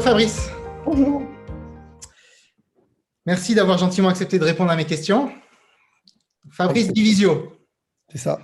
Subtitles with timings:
[0.00, 0.48] Bonjour Fabrice.
[0.86, 1.22] Bonjour.
[3.26, 5.30] Merci d'avoir gentiment accepté de répondre à mes questions.
[6.50, 7.52] Fabrice Divisio.
[8.08, 8.40] C'est ça.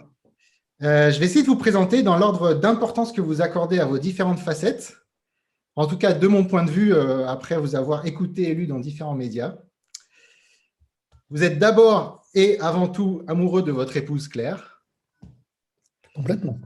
[0.83, 3.97] Euh, je vais essayer de vous présenter dans l'ordre d'importance que vous accordez à vos
[3.97, 4.99] différentes facettes.
[5.77, 8.67] En tout cas, de mon point de vue, euh, après vous avoir écouté et lu
[8.67, 9.57] dans différents médias.
[11.31, 14.83] Vous êtes d'abord et avant tout amoureux de votre épouse Claire.
[16.15, 16.59] Complètement.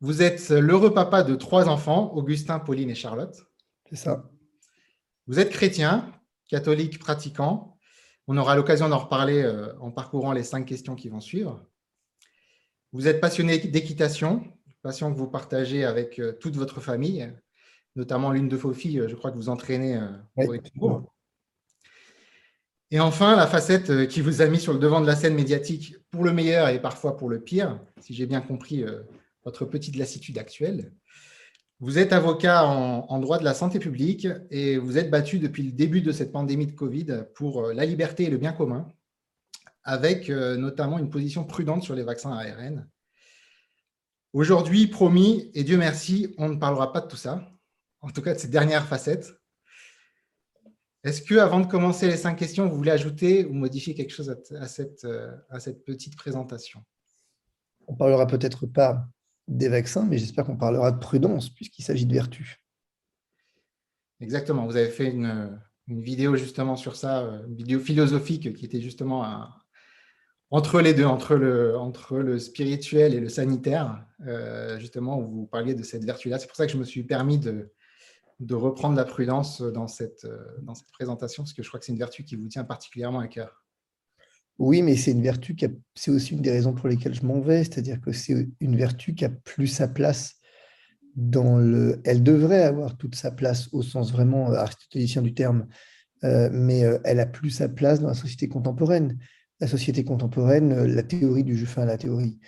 [0.00, 3.47] Vous êtes l'heureux papa de trois enfants, Augustin, Pauline et Charlotte.
[3.88, 4.28] C'est ça.
[5.26, 6.12] Vous êtes chrétien,
[6.48, 7.76] catholique pratiquant.
[8.26, 11.64] On aura l'occasion d'en reparler euh, en parcourant les cinq questions qui vont suivre.
[12.92, 14.44] Vous êtes passionné d'équitation,
[14.82, 17.32] passion que vous partagez avec euh, toute votre famille,
[17.96, 20.60] notamment l'une de vos filles, je crois que vous entraînez euh, pour les.
[22.90, 25.96] Et enfin, la facette qui vous a mis sur le devant de la scène médiatique
[26.10, 28.82] pour le meilleur et parfois pour le pire, si j'ai bien compris
[29.44, 30.90] votre petite lassitude actuelle.
[31.80, 35.70] Vous êtes avocat en, droit de la santé publique et vous êtes battu depuis le
[35.70, 38.88] début de cette pandémie de Covid pour euh, la liberté et le bien commun,
[39.84, 42.88] avec euh, notamment une position prudente sur les vaccins ARN.
[44.32, 47.48] Aujourd'hui, promis, et Dieu merci, on ne parlera pas de tout ça,
[48.00, 49.32] en tout cas de cette dernière facette.
[51.04, 54.30] Est-ce que, avant de commencer les cinq questions, vous voulez ajouter ou modifier quelque chose
[54.30, 56.82] à cette, euh, à cette petite présentation?
[57.86, 59.08] On parlera peut-être pas
[59.48, 62.60] des vaccins, mais j'espère qu'on parlera de prudence puisqu'il s'agit de vertu.
[64.20, 64.66] Exactement.
[64.66, 69.48] Vous avez fait une, vidéo justement sur ça, une vidéo philosophique qui était justement
[70.50, 75.82] entre les deux, entre le, spirituel et le sanitaire, euh, justement, où vous parliez de
[75.82, 76.38] cette vertu-là.
[76.38, 77.70] C'est pour ça que je me suis permis de,
[78.50, 80.26] reprendre la prudence cette,
[80.62, 83.20] dans cette présentation, parce que je crois que c'est une vertu qui vous tient particulièrement
[83.20, 83.57] à cœur.
[84.58, 85.56] Oui, mais c'est une vertu
[85.94, 89.14] c'est aussi une des raisons pour lesquelles je m'en vais, c'est-à-dire que c'est une vertu
[89.14, 90.34] qui a plus sa place
[91.14, 92.00] dans le.
[92.04, 95.68] Elle devrait avoir toute sa place au sens vraiment euh, aristotélicien du terme,
[96.24, 99.18] euh, mais euh, elle a plus sa place dans la société contemporaine.
[99.60, 102.38] La société contemporaine, la théorie du enfin, la théorie,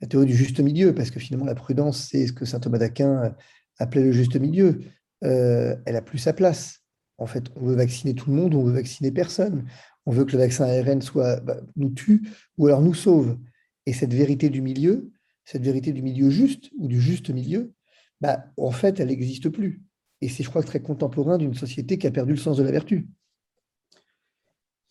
[0.00, 2.78] la théorie du juste milieu, parce que finalement la prudence, c'est ce que saint Thomas
[2.78, 3.34] d'Aquin
[3.78, 4.80] appelait le juste milieu.
[5.22, 6.78] elle a plus sa place.
[7.18, 9.64] En fait, on veut vacciner tout le monde, on veut vacciner personne
[10.06, 13.38] on veut que le vaccin ARN soit, bah, nous tue ou alors nous sauve.
[13.86, 15.10] Et cette vérité du milieu,
[15.44, 17.72] cette vérité du milieu juste ou du juste milieu,
[18.20, 19.82] bah, en fait, elle n'existe plus.
[20.20, 22.70] Et c'est, je crois, très contemporain d'une société qui a perdu le sens de la
[22.70, 23.08] vertu.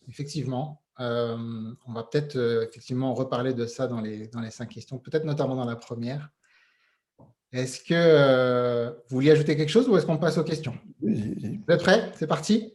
[0.08, 0.82] Effectivement.
[1.00, 4.98] Euh, on va peut-être euh, effectivement reparler de ça dans les, dans les cinq questions,
[4.98, 6.28] peut-être notamment dans la première.
[7.50, 10.74] Est-ce que euh, vous vouliez ajouter quelque chose ou est-ce qu'on passe aux questions?
[11.00, 11.10] Vous
[11.68, 12.12] êtes prêts?
[12.14, 12.74] C'est parti?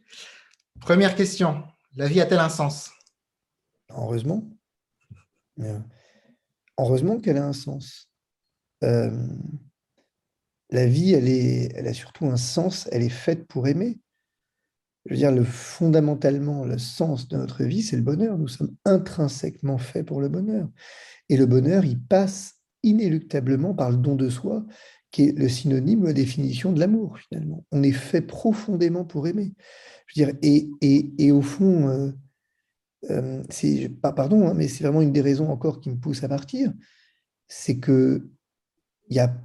[0.80, 1.64] Première question.
[1.98, 2.92] La vie a-t-elle un sens?
[3.90, 4.44] Heureusement.
[6.78, 8.12] heureusement qu'elle a un sens.
[8.84, 9.28] Euh,
[10.70, 13.98] la vie, elle, est, elle a surtout un sens, elle est faite pour aimer.
[15.06, 18.38] Je veux dire, le, fondamentalement, le sens de notre vie, c'est le bonheur.
[18.38, 20.70] Nous sommes intrinsèquement faits pour le bonheur.
[21.30, 24.64] Et le bonheur, il passe inéluctablement par le don de soi,
[25.18, 27.66] qui est le synonyme ou la définition de l'amour, finalement.
[27.72, 29.56] On est fait profondément pour aimer.
[30.06, 30.70] Je veux dire, et,
[31.18, 32.12] et, au fond, euh,
[33.10, 36.24] euh, c'est pas pardon, hein, mais c'est vraiment une des raisons encore qui me pousse
[36.24, 36.72] à partir,
[37.48, 38.30] c'est que
[39.10, 39.36] y a,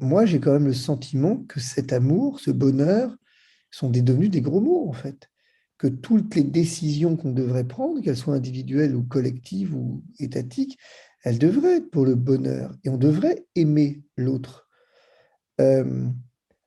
[0.00, 3.14] moi, j'ai quand même le sentiment que cet amour, ce bonheur,
[3.70, 5.28] sont devenus des gros mots, en fait.
[5.76, 10.78] Que toutes les décisions qu'on devrait prendre, qu'elles soient individuelles ou collectives ou étatiques,
[11.22, 12.74] elles devraient être pour le bonheur.
[12.82, 14.70] Et on devrait aimer l'autre.
[15.62, 16.08] Euh,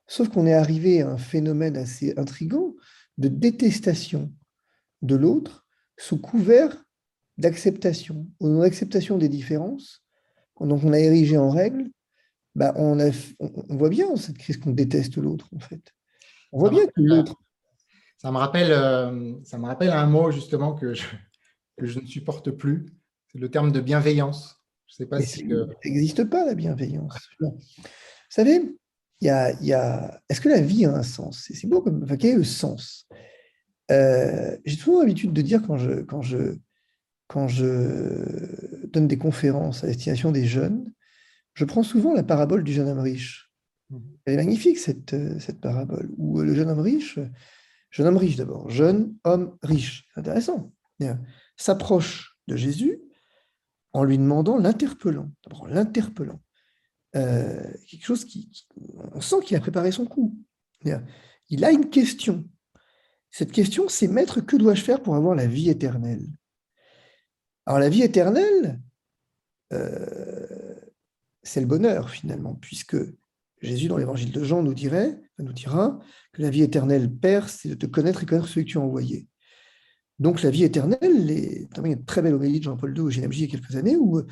[0.06, 2.74] sauf qu'on est arrivé à un phénomène assez intrigant
[3.18, 4.32] de détestation
[5.02, 5.66] de l'autre
[5.98, 6.84] sous couvert
[7.38, 8.26] d'acceptation.
[8.40, 10.02] Au nom d'acceptation des différences,
[10.60, 11.90] donc on a érigé en règle,
[12.54, 15.92] bah on, a, on voit bien cette crise qu'on déteste l'autre, en fait.
[16.52, 17.36] On voit bien que l'autre.
[18.16, 21.04] Ça me, rappelle, euh, ça me rappelle un mot, justement, que je,
[21.76, 22.86] que je ne supporte plus.
[23.30, 24.62] C'est le terme de bienveillance.
[24.86, 25.46] Je sais pas si.
[25.46, 27.18] Ça n'existe pas, la bienveillance.
[27.40, 27.58] Vous
[28.30, 28.62] savez,
[29.20, 31.48] il y a, est-ce que la vie a un sens?
[31.52, 32.02] C'est beau comme.
[32.02, 33.08] Enfin, quel est le sens?
[33.90, 36.56] Euh, J'ai toujours l'habitude de dire quand je, quand, je,
[37.28, 40.92] quand je donne des conférences à destination des jeunes,
[41.54, 43.50] je prends souvent la parabole du jeune homme riche.
[43.90, 43.98] Mmh.
[44.24, 47.18] Elle est magnifique, cette, cette parabole, où le jeune homme riche,
[47.90, 50.72] jeune homme riche d'abord, jeune homme riche, c'est intéressant,
[51.56, 53.00] s'approche de Jésus
[53.92, 56.40] en lui demandant, l'interpellant, d'abord l'interpellant.
[57.16, 58.66] Euh, quelque chose qui,
[59.14, 60.38] on sent qu'il a préparé son coup.
[61.48, 62.44] Il a une question.
[63.30, 66.26] Cette question, c'est maître, que dois-je faire pour avoir la vie éternelle?
[67.64, 68.80] Alors la vie éternelle,
[69.72, 70.74] euh,
[71.42, 72.96] c'est le bonheur finalement, puisque
[73.62, 75.98] Jésus, dans l'évangile de Jean, nous, dirait, nous dira
[76.32, 78.82] que la vie éternelle, Père, c'est de te connaître et connaître celui que tu as
[78.82, 79.26] envoyé.
[80.18, 83.40] Donc la vie éternelle, est une très belle homélie de Jean-Paul II au GMJ il
[83.40, 84.22] y a quelques années, où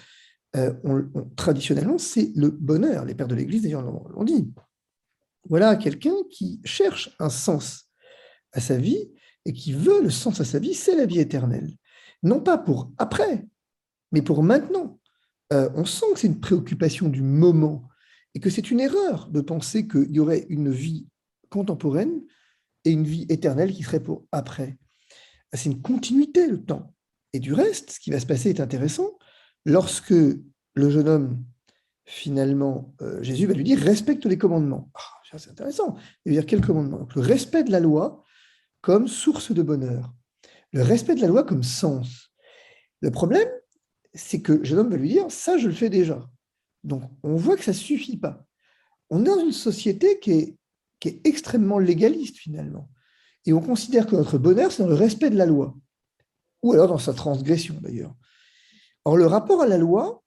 [0.56, 0.73] euh,
[1.37, 3.05] traditionnellement, c'est le bonheur.
[3.05, 4.53] Les pères de l'Église, d'ailleurs, l'ont dit.
[5.49, 7.91] Voilà quelqu'un qui cherche un sens
[8.53, 9.11] à sa vie
[9.45, 11.71] et qui veut le sens à sa vie, c'est la vie éternelle.
[12.23, 13.47] Non pas pour après,
[14.12, 14.99] mais pour maintenant.
[15.53, 17.87] Euh, on sent que c'est une préoccupation du moment
[18.35, 21.07] et que c'est une erreur de penser qu'il y aurait une vie
[21.50, 22.23] contemporaine
[22.85, 24.79] et une vie éternelle qui serait pour après.
[25.53, 26.95] C'est une continuité le temps.
[27.33, 29.19] Et du reste, ce qui va se passer est intéressant.
[29.64, 31.44] Lorsque le jeune homme,
[32.05, 34.90] finalement, euh, Jésus va lui dire respecte les commandements.
[34.94, 35.96] Ah, c'est intéressant.
[36.25, 38.22] Il va dire quel commandement Le respect de la loi
[38.81, 40.12] comme source de bonheur.
[40.72, 42.31] Le respect de la loi comme sens.
[43.00, 43.49] Le problème,
[44.12, 46.28] c'est que le jeune homme va lui dire ça, je le fais déjà.
[46.82, 48.44] Donc, on voit que ça ne suffit pas.
[49.11, 50.58] On est dans une société qui est,
[51.00, 52.90] qui est extrêmement légaliste, finalement.
[53.46, 55.75] Et on considère que notre bonheur, c'est dans le respect de la loi.
[56.62, 58.14] Ou alors dans sa transgression, d'ailleurs.
[59.05, 60.23] Or, le rapport à la loi,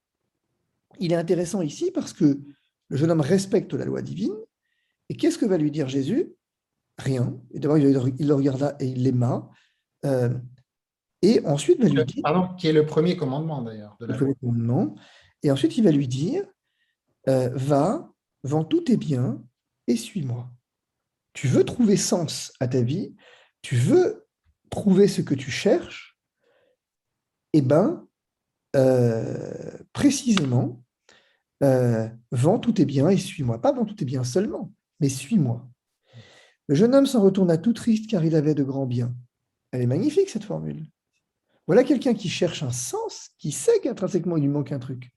[0.98, 2.40] il est intéressant ici parce que
[2.88, 4.34] le jeune homme respecte la loi divine.
[5.08, 6.32] Et qu'est-ce que va lui dire Jésus?
[6.98, 7.38] Rien.
[7.52, 9.48] Et d'abord, il le regarda et il l'aima.
[10.04, 10.30] Euh,
[11.22, 12.22] et ensuite, va lui dire.
[12.22, 13.96] Pardon, qui est le premier commandement d'ailleurs.
[14.00, 14.94] Le premier commandement.
[15.42, 16.44] Et ensuite, il va lui dire
[17.28, 18.10] euh, Va,
[18.42, 19.42] vends tous tes biens
[19.86, 20.50] et suis-moi.
[21.32, 23.14] Tu veux trouver sens à ta vie,
[23.62, 24.26] tu veux
[24.70, 26.18] trouver ce que tu cherches,
[27.52, 28.07] eh bien,
[28.76, 30.82] euh, précisément,
[31.62, 33.60] euh, vends tous tes biens et suis-moi.
[33.60, 35.66] Pas vends tous tes biens seulement, mais suis-moi.
[36.68, 39.14] Le jeune homme s'en retourna tout triste car il avait de grands biens.
[39.72, 40.86] Elle est magnifique, cette formule.
[41.66, 45.10] Voilà quelqu'un qui cherche un sens, qui sait qu'intrinsèquement il lui manque un truc,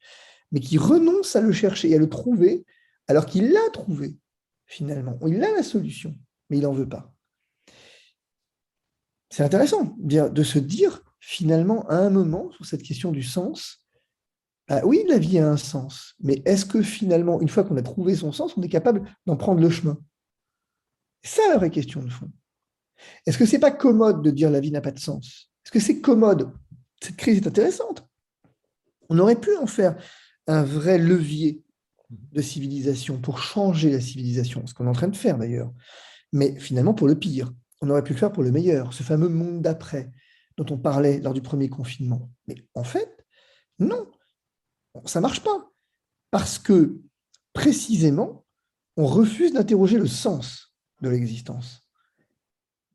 [0.51, 2.65] mais qui renonce à le chercher et à le trouver,
[3.07, 4.18] alors qu'il l'a trouvé,
[4.65, 5.18] finalement.
[5.27, 6.15] Il a la solution,
[6.50, 7.13] mais il n'en veut pas.
[9.30, 13.85] C'est intéressant de se dire, finalement, à un moment, sur cette question du sens,
[14.68, 17.81] ah oui, la vie a un sens, mais est-ce que finalement, une fois qu'on a
[17.81, 19.97] trouvé son sens, on est capable d'en prendre le chemin?
[21.23, 22.31] C'est ça la vraie question de fond.
[23.25, 25.51] Est-ce que ce n'est pas commode de dire la vie n'a pas de sens?
[25.63, 26.51] Est-ce que c'est commode?
[27.01, 28.07] Cette crise est intéressante.
[29.09, 29.95] On aurait pu en faire
[30.47, 31.62] un vrai levier
[32.09, 35.71] de civilisation pour changer la civilisation, ce qu'on est en train de faire d'ailleurs.
[36.33, 37.51] Mais finalement, pour le pire,
[37.81, 40.12] on aurait pu le faire pour le meilleur, ce fameux monde d'après
[40.57, 42.31] dont on parlait lors du premier confinement.
[42.48, 43.25] Mais en fait,
[43.80, 44.09] non,
[45.06, 45.71] ça ne marche pas.
[46.30, 47.01] Parce que
[47.53, 48.45] précisément,
[48.98, 51.81] on refuse d'interroger le sens de l'existence.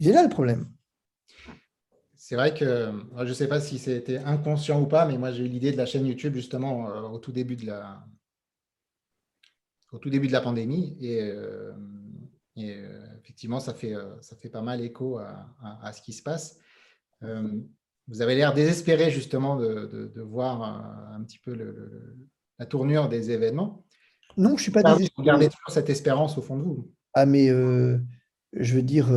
[0.00, 0.70] C'est là le problème
[2.26, 5.44] c'est vrai que je ne sais pas si c'était inconscient ou pas, mais moi j'ai
[5.44, 8.04] eu l'idée de la chaîne YouTube justement euh, au tout début de la,
[9.92, 10.96] au tout début de la pandémie.
[11.00, 11.72] Et, euh,
[12.58, 16.58] euh, effectivement, ça fait, ça fait pas mal écho à, ce qui se passe.
[18.08, 20.62] Vous avez l'air désespéré justement de, voir
[21.12, 21.56] un petit peu
[22.58, 23.84] la tournure des événements.
[24.36, 25.12] Non, je ne suis pas désespéré.
[25.16, 26.90] Vous gardez toujours cette espérance au fond de vous.
[27.14, 29.08] Ah, mais je veux dire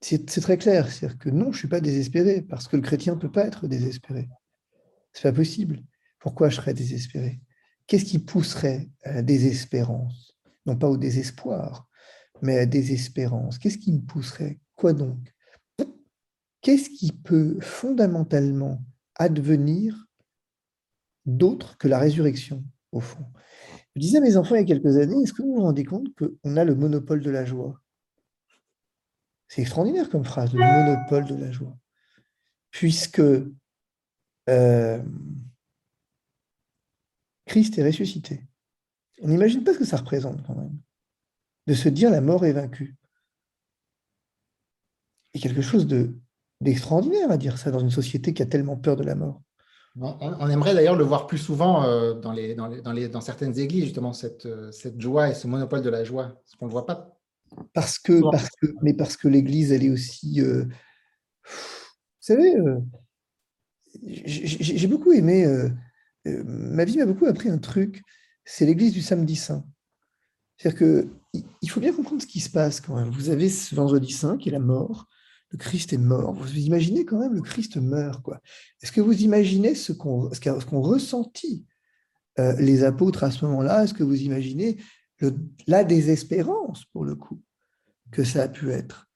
[0.00, 0.90] c'est très clair.
[0.90, 3.46] C'est-à-dire que non, je ne suis pas désespéré, parce que le chrétien ne peut pas
[3.46, 4.28] être désespéré.
[5.12, 5.82] Ce n'est pas possible.
[6.18, 7.40] Pourquoi je serais désespéré?
[7.86, 10.38] Qu'est-ce qui pousserait à la désespérance?
[10.66, 11.88] Non pas au désespoir,
[12.42, 13.58] mais à la désespérance.
[13.58, 15.18] Qu'est-ce qui me pousserait Quoi donc?
[16.62, 18.82] Qu'est-ce qui peut fondamentalement
[19.14, 20.06] advenir
[21.26, 23.26] d'autre que la résurrection, au fond?
[23.94, 25.84] Je disais à mes enfants il y a quelques années, est-ce que vous vous rendez
[25.84, 27.78] compte qu'on a le monopole de la joie?
[29.48, 31.76] C'est extraordinaire comme phrase, le monopole de la joie.
[32.70, 33.20] Puisque
[34.48, 35.02] euh,
[37.44, 38.48] Christ est ressuscité.
[39.20, 40.78] On n'imagine pas ce que ça représente quand même.
[41.66, 42.96] De se dire la mort est vaincue.
[45.34, 45.86] Et quelque chose
[46.60, 49.40] d'extraordinaire à dire ça dans une société qui a tellement peur de la mort.
[49.96, 53.84] On aimerait d'ailleurs le voir plus souvent euh, dans, les, dans, les, dans, certaines églises,
[53.84, 56.28] justement, cette, euh, cette joie et ce monopole de la joie.
[56.28, 57.20] Parce qu'on ne le voit pas?
[57.72, 60.40] Parce que, parce que, mais parce que l'Église, elle est aussi.
[60.40, 62.78] Euh, vous savez, euh,
[64.04, 65.44] j'ai beaucoup aimé.
[65.44, 65.68] Euh,
[66.44, 68.02] ma vie m'a beaucoup appris un truc.
[68.44, 69.64] C'est l'Église du samedi saint.
[70.56, 71.08] C'est-à-dire que
[71.62, 73.10] il faut bien comprendre ce qui se passe quand même.
[73.10, 75.06] Vous avez ce vendredi saint qui est la mort.
[75.50, 76.32] Le Christ est mort.
[76.32, 78.40] Vous imaginez quand même le Christ meurt, quoi.
[78.82, 81.66] Est-ce que vous imaginez ce qu'ont qu'ont ressenti
[82.38, 83.84] les apôtres à ce moment-là?
[83.84, 84.78] Est-ce que vous imaginez
[85.66, 87.42] la désespérance, pour le coup,
[88.12, 89.08] que ça a pu être?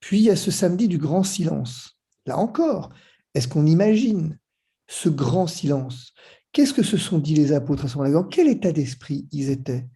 [0.00, 1.98] Puis il y a ce samedi du grand silence.
[2.26, 2.92] Là encore,
[3.34, 4.38] est-ce qu'on imagine
[4.86, 6.14] ce grand silence?
[6.52, 8.14] Qu'est-ce que se sont dit les apôtres à ce moment-là?
[8.14, 9.86] Dans quel état d'esprit ils étaient?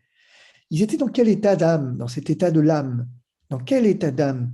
[0.71, 3.09] Ils étaient dans quel état d'âme Dans cet état de l'âme?
[3.49, 4.53] Dans quel état d'âme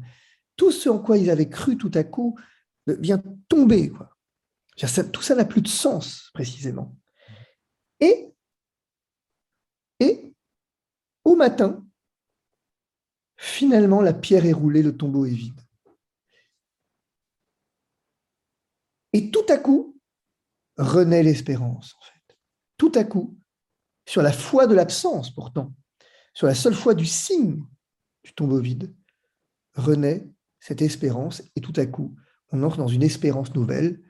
[0.56, 2.38] Tout ce en quoi ils avaient cru tout à coup
[2.86, 3.90] vient tomber.
[3.90, 4.16] Quoi.
[5.12, 6.96] Tout ça n'a plus de sens, précisément.
[8.00, 8.34] Et,
[10.00, 10.34] et
[11.24, 11.84] au matin,
[13.36, 15.60] finalement, la pierre est roulée, le tombeau est vide.
[19.12, 20.00] Et tout à coup,
[20.76, 22.38] renaît l'espérance, en fait.
[22.76, 23.38] Tout à coup,
[24.06, 25.72] sur la foi de l'absence, pourtant,
[26.34, 27.62] sur la seule foi du signe
[28.24, 28.94] du tombeau vide,
[29.74, 30.28] renaît
[30.64, 32.16] cette espérance, et tout à coup,
[32.50, 34.00] on entre dans une espérance nouvelle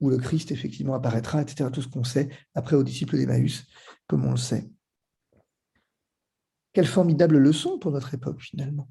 [0.00, 1.70] où le Christ effectivement apparaîtra, etc.
[1.72, 3.64] Tout ce qu'on sait après aux disciples d'Emmaüs,
[4.08, 4.68] comme on le sait.
[6.72, 8.90] Quelle formidable leçon pour notre époque finalement.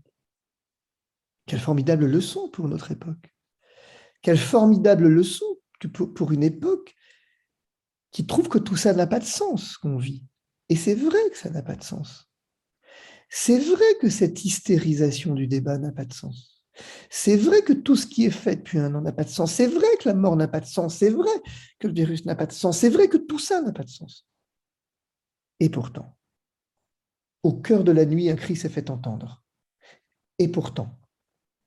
[1.46, 3.36] Quelle formidable leçon pour notre époque.
[4.22, 5.46] Quelle formidable leçon
[6.16, 6.96] pour une époque
[8.12, 10.24] qui trouve que tout ça n'a pas de sens, qu'on vit.
[10.70, 12.32] Et c'est vrai que ça n'a pas de sens.
[13.30, 16.59] C'est vrai que cette hystérisation du débat n'a pas de sens.
[17.10, 19.54] C'est vrai que tout ce qui est fait depuis un an n'a pas de sens.
[19.54, 20.96] C'est vrai que la mort n'a pas de sens.
[20.96, 21.32] C'est vrai
[21.80, 22.78] que le virus n'a pas de sens.
[22.78, 24.28] C'est vrai que tout ça n'a pas de sens.
[25.60, 26.18] Et pourtant,
[27.44, 29.44] au cœur de la nuit, un cri s'est fait entendre.
[30.38, 30.98] Et pourtant,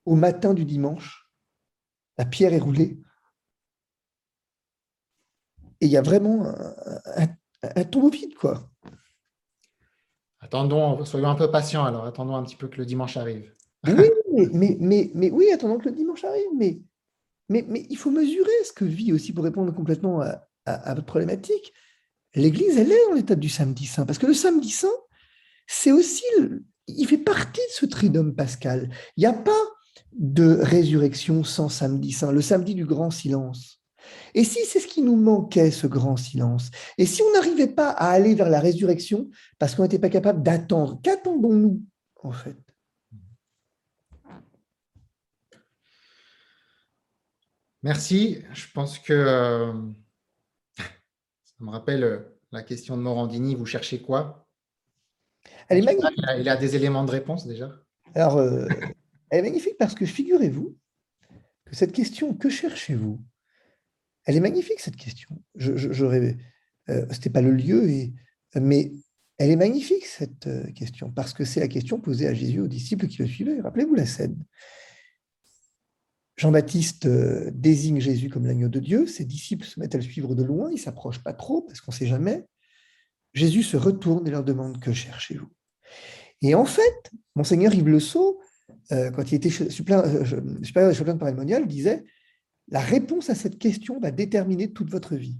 [0.05, 1.29] au matin du dimanche,
[2.17, 3.01] la pierre est roulée.
[5.81, 6.45] Et il y a vraiment
[7.75, 8.69] un, tombeau vide, quoi.
[10.39, 13.53] Attendons, soyons un peu patients alors, attendons un petit peu que le dimanche arrive.
[13.85, 16.81] Oui, mais, oui, attendons que le dimanche arrive, mais
[17.49, 20.21] il faut mesurer ce que vit aussi pour répondre complètement
[20.65, 21.73] à, votre problématique.
[22.35, 24.87] L'Église, elle est dans l'étape du samedi saint, parce que le samedi saint,
[25.67, 26.23] c'est aussi,
[26.87, 28.89] il fait partie de ce tridome pascal.
[29.17, 29.51] Il n'y a pas
[30.13, 33.81] de résurrection sans samedi saint, le samedi du grand silence.
[34.33, 37.89] Et si c'est ce qui nous manquait, ce grand silence, et si on n'arrivait pas
[37.89, 41.81] à aller vers la résurrection parce qu'on n'était pas capable d'attendre, qu'attendons-nous
[42.21, 42.57] en fait?
[47.83, 48.39] Merci.
[48.53, 49.73] Je pense que euh,
[50.77, 52.19] ça me rappelle euh,
[52.51, 53.55] la question de Morandini.
[53.55, 54.47] Vous cherchez quoi?
[55.67, 56.21] Elle est magnifique.
[56.39, 57.71] Il a, des éléments de réponse déjà.
[58.15, 58.67] Alors, euh,
[59.29, 60.77] elle est magnifique parce que figurez-vous
[61.65, 63.19] que cette question, que cherchez-vous?
[64.25, 65.43] Elle est magnifique cette question.
[65.55, 66.33] Je, je,
[67.11, 68.13] C'était pas le lieu, et,
[68.55, 68.93] mais
[69.37, 73.07] elle est magnifique cette question parce que c'est la question posée à Jésus aux disciples
[73.07, 73.59] qui le suivaient.
[73.59, 74.45] Rappelez-vous la scène.
[76.35, 80.33] Jean-Baptiste euh, désigne Jésus comme l'agneau de Dieu, ses disciples se mettent à le suivre
[80.35, 82.45] de loin, ils s'approchent pas trop parce qu'on ne sait jamais.
[83.33, 85.49] Jésus se retourne et leur demande Que cherchez-vous?
[86.41, 88.41] Et en fait, Monseigneur Yves Le Sceau,
[88.91, 92.03] euh, quand il était euh, supérieur des champions de disait
[92.67, 95.37] La réponse à cette question va déterminer toute votre vie.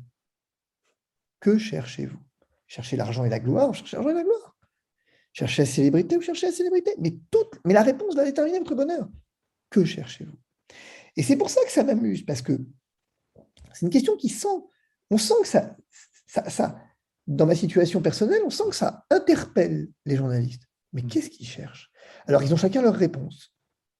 [1.39, 2.19] Que cherchez-vous?
[2.67, 4.55] Cherchez l'argent et la gloire, cherchez l'argent et la gloire.
[5.33, 6.91] Cherchez la célébrité cherchez la célébrité.
[6.99, 7.15] Mais,
[7.65, 9.09] mais la réponse va déterminer votre bonheur.
[9.71, 10.37] Que cherchez-vous?
[11.15, 12.53] Et c'est pour ça que ça m'amuse, parce que
[13.73, 14.47] c'est une question qui sent,
[15.09, 15.75] on sent que ça,
[16.27, 16.79] ça,
[17.27, 20.63] dans ma situation personnelle, on sent que ça interpelle les journalistes.
[20.91, 21.07] Mais mmh.
[21.07, 21.91] qu'est-ce qu'ils cherchent?
[22.27, 23.53] Alors, ils ont chacun leur réponse.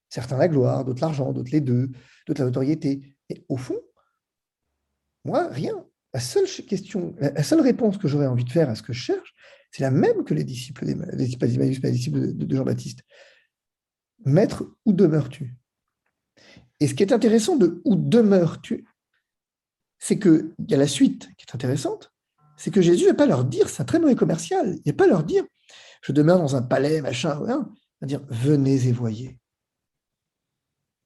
[0.10, 1.90] Certains la gloire, d'autres l'argent, d'autres les deux,
[2.28, 3.18] d'autres la notoriété.
[3.30, 3.80] Et au fond,
[5.26, 5.86] moi, rien.
[6.14, 9.00] La seule question, la seule réponse que j'aurais envie de faire à ce que je
[9.00, 9.34] cherche,
[9.72, 13.00] c'est la même que les disciples, les disciples les disciples de Jean-Baptiste.
[14.26, 15.56] Maître, où demeures-tu?
[16.84, 18.86] Et ce qui est intéressant de où demeures-tu,
[20.00, 22.12] c'est qu'il y a la suite qui est intéressante,
[22.58, 24.92] c'est que Jésus ne va pas leur dire, c'est un très mauvais commercial, il ne
[24.92, 25.46] va pas leur dire,
[26.02, 27.48] je demeure dans un palais, machin, il
[28.02, 29.40] va dire, venez et voyez.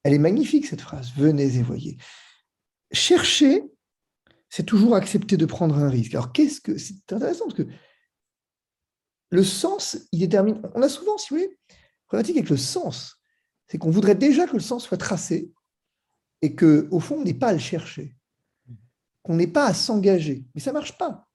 [0.01, 1.99] Elle est magnifique cette phrase, venez et voyez.
[2.91, 3.63] Chercher,
[4.49, 6.15] c'est toujours accepter de prendre un risque.
[6.15, 7.67] Alors qu'est-ce que c'est intéressant parce que
[9.29, 10.59] le sens, il détermine.
[10.73, 11.59] On a souvent, si vous voulez,
[12.07, 13.21] problématique avec le sens,
[13.67, 15.51] c'est qu'on voudrait déjà que le sens soit tracé,
[16.41, 18.15] et que au fond, on n'est pas à le chercher,
[19.23, 20.45] qu'on n'est pas à s'engager.
[20.53, 21.27] Mais ça ne marche pas.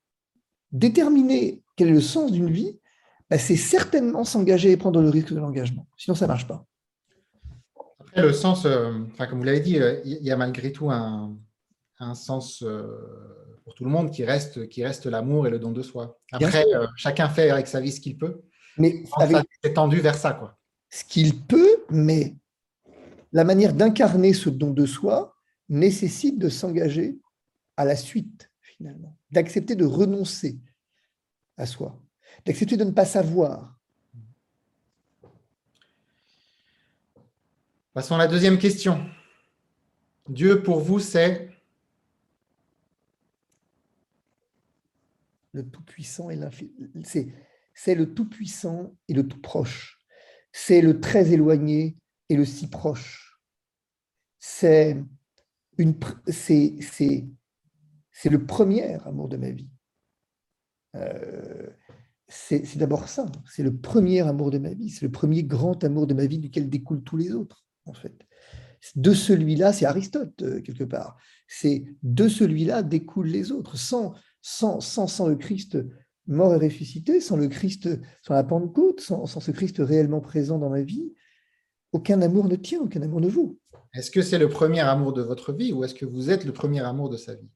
[0.71, 2.79] Déterminer quel est le sens d'une vie,
[3.33, 5.87] bah, c'est certainement s'engager et prendre le risque de l'engagement.
[5.97, 6.67] Sinon, ça ne marche pas.
[8.01, 11.39] Après, le sens, euh, comme vous l'avez dit, euh, il y a malgré tout un,
[12.15, 12.83] sens euh,
[13.65, 16.19] pour tout le monde qui reste, qui reste l'amour et le don de soi.
[16.33, 16.67] Après,
[16.97, 18.43] chacun fait avec sa vie ce qu'il peut.
[18.77, 19.03] Mais
[19.63, 20.59] c'est tendu vers ça, quoi.
[20.91, 22.35] Ce qu'il peut, mais
[23.33, 25.35] la manière d'incarner ce don de soi
[25.69, 27.19] nécessite de s'engager
[27.77, 30.61] à la suite, finalement, d'accepter de renoncer
[31.57, 32.01] à soi,
[32.45, 33.79] d'accepter de ne pas savoir.
[37.95, 39.05] Passons à la deuxième question.
[40.29, 41.51] Dieu pour vous, c'est
[45.53, 46.73] le Tout-Puissant et l'infini.
[47.75, 49.99] C'est le Tout-Puissant et le Tout-Proche.
[50.53, 51.97] C'est le très éloigné
[52.33, 53.39] et le si proche.
[54.39, 54.97] C'est
[58.25, 59.69] le premier amour de ma vie.
[60.97, 61.69] Euh,
[62.29, 66.07] c'est d'abord ça, c'est le premier amour de ma vie, c'est le premier grand amour
[66.07, 68.15] de ma vie duquel découlent tous les autres, en fait.
[68.97, 73.77] De celui-là, c'est Aristote, euh, quelque part, c'est de celui-là découlent les autres.
[73.77, 75.79] Sans, sans, sans, sans, le Christ
[76.27, 77.91] mort et ressuscité, sans le Christ
[78.23, 81.12] sur la Pentecôte, sans, sans ce Christ réellement présent dans ma vie,
[81.93, 83.59] aucun amour ne tient, aucun amour ne vaut.
[83.95, 86.53] Est-ce que c'est le premier amour de votre vie ou est-ce que vous êtes le
[86.53, 87.51] premier amour de sa vie?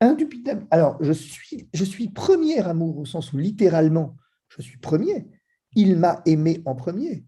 [0.00, 0.66] Indubitable.
[0.70, 4.16] Alors, je suis, je suis premier amour au sens où littéralement,
[4.48, 5.26] je suis premier.
[5.74, 7.24] Il m'a aimé en premier.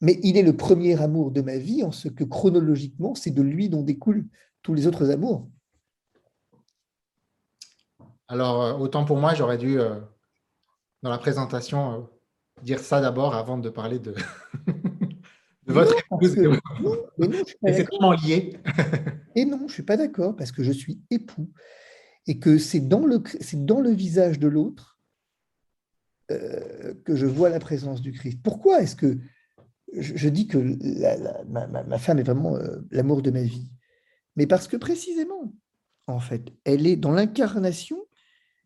[0.00, 3.42] Mais il est le premier amour de ma vie en ce que chronologiquement, c'est de
[3.42, 4.26] lui dont découlent
[4.62, 5.48] tous les autres amours.
[8.26, 10.00] Alors, euh, autant pour moi, j'aurais dû, euh,
[11.02, 12.00] dans la présentation, euh,
[12.62, 14.14] dire ça d'abord avant de parler de,
[15.66, 16.36] votre épouse.
[17.66, 18.56] c'est tellement lié.
[19.34, 21.50] et non, je ne suis pas d'accord parce que je suis époux
[22.26, 23.22] et que c'est dans le,
[23.54, 24.98] dans le visage de l'autre
[26.28, 28.38] que je vois la présence du Christ.
[28.40, 29.18] Pourquoi est-ce que
[29.96, 30.58] je, dis que
[31.48, 33.70] ma, femme est vraiment euh, l'amour de ma vie,
[34.36, 35.52] mais parce que précisément,
[36.06, 37.98] en fait, elle est dans l'incarnation,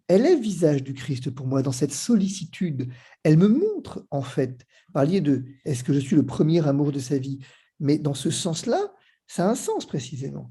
[0.08, 2.88] elle est visage du Christ pour moi, dans cette sollicitude.
[3.22, 6.98] Elle me montre, en fait, parliez de est-ce que je suis le premier amour de
[6.98, 7.38] sa vie,
[7.80, 8.92] mais dans ce sens-là,
[9.26, 10.50] ça a un sens précisément.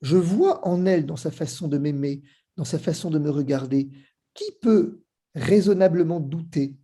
[0.00, 2.22] Je vois en elle, dans sa façon de m'aimer,
[2.56, 3.90] dans sa façon de me regarder,
[4.34, 5.02] qui peut
[5.34, 6.76] raisonnablement douter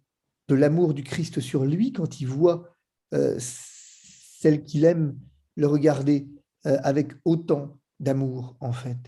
[0.49, 2.69] de l'amour du Christ sur lui quand il voit
[3.15, 5.19] euh, celle qu'il aime
[5.57, 6.29] le regarder
[6.67, 8.99] euh, avec autant d'amour, en fait.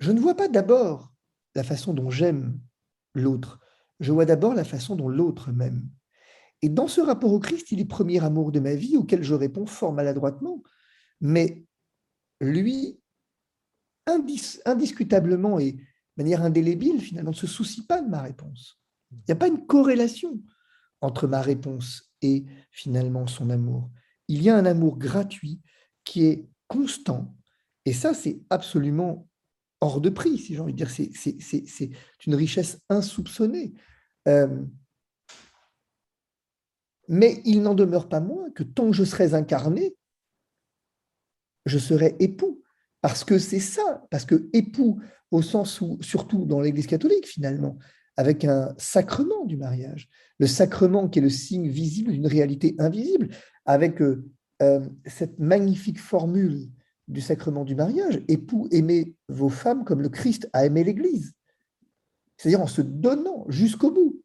[0.00, 1.12] Je ne vois pas d'abord
[1.58, 2.60] la façon dont j'aime
[3.14, 3.58] l'autre,
[3.98, 5.90] je vois d'abord la façon dont l'autre m'aime.
[6.62, 9.34] Et dans ce rapport au Christ, il est premier amour de ma vie auquel je
[9.34, 10.62] réponds fort maladroitement,
[11.20, 11.66] mais
[12.40, 13.00] lui,
[14.06, 15.82] indiscutablement et de
[16.16, 18.80] manière indélébile, finalement, ne se soucie pas de ma réponse.
[19.10, 20.40] Il n'y a pas une corrélation
[21.00, 23.90] entre ma réponse et finalement son amour.
[24.28, 25.60] Il y a un amour gratuit
[26.04, 27.34] qui est constant.
[27.84, 29.27] Et ça, c'est absolument
[29.80, 30.90] hors de prix, si j'ai envie de dire.
[30.90, 31.90] C'est
[32.26, 33.74] une richesse insoupçonnée.
[34.26, 34.62] Euh,
[37.08, 39.96] mais il n'en demeure pas moins que tant que je serai incarné,
[41.66, 42.62] je serai époux.
[43.00, 47.78] Parce que c'est ça, parce que époux, au sens où, surtout dans l'Église catholique finalement,
[48.16, 50.08] avec un sacrement du mariage,
[50.40, 53.28] le sacrement qui est le signe visible d'une réalité invisible,
[53.64, 54.24] avec euh,
[54.62, 56.68] euh, cette magnifique formule
[57.08, 61.32] du sacrement du mariage, époux, aimez vos femmes comme le Christ a aimé l'Église,
[62.36, 64.22] c'est-à-dire en se donnant jusqu'au bout.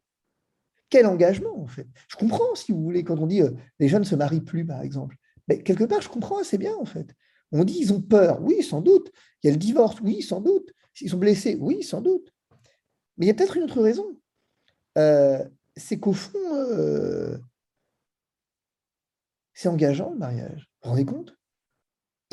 [0.90, 1.88] Quel engagement, en fait.
[2.08, 4.64] Je comprends, si vous voulez, quand on dit euh, les jeunes ne se marient plus,
[4.64, 5.16] par exemple.
[5.48, 7.14] Mais quelque part, je comprends assez bien, en fait.
[7.52, 9.10] On dit ils ont peur, oui, sans doute.
[9.42, 10.72] Il y a le divorce, oui, sans doute.
[10.92, 12.32] S'ils sont blessés, oui, sans doute.
[13.16, 14.06] Mais il y a peut-être une autre raison.
[14.98, 15.44] Euh,
[15.76, 17.38] c'est qu'au fond, euh,
[19.52, 20.68] c'est engageant le mariage.
[20.82, 21.36] Vous vous rendez compte?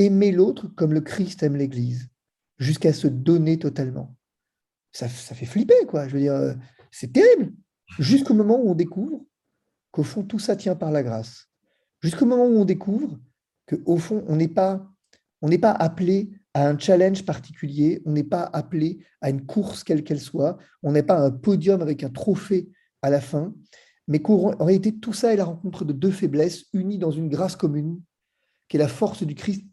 [0.01, 2.09] Aimer l'autre comme le Christ aime l'Église,
[2.57, 4.15] jusqu'à se donner totalement.
[4.91, 6.07] Ça, fait flipper, quoi.
[6.07, 6.53] Je veux dire, euh,
[6.89, 7.53] c'est terrible.
[7.99, 9.23] Jusqu'au moment où on découvre
[9.91, 11.47] qu'au fond, tout ça tient par la grâce.
[12.01, 13.19] Jusqu'au moment où on découvre
[13.69, 14.91] qu'au fond, on n'est pas,
[15.61, 20.19] pas appelé à un challenge particulier, on n'est pas appelé à une course quelle qu'elle
[20.19, 22.69] soit, on n'est pas un podium avec un trophée
[23.03, 23.53] à la fin,
[24.07, 27.55] mais qu'en réalité, tout ça est la rencontre de deux faiblesses unies dans une grâce
[27.55, 28.01] commune,
[28.71, 29.65] qui est la force du Christ,